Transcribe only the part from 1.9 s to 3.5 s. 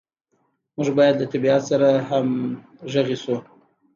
همغږي شو.